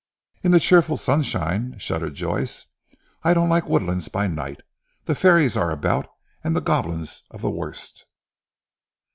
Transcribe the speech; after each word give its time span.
"In 0.41 0.49
the 0.49 0.59
cheerful 0.59 0.97
sunshine," 0.97 1.75
shuddered 1.77 2.15
Joyce. 2.15 2.65
"I 3.21 3.35
don't 3.35 3.49
like 3.49 3.67
woodlands 3.69 4.09
by 4.09 4.25
night. 4.25 4.61
The 5.05 5.13
fairies 5.13 5.55
are 5.55 5.69
about 5.69 6.07
and 6.43 6.55
goblins 6.65 7.21
of 7.29 7.41
the 7.43 7.51
worst. 7.51 8.05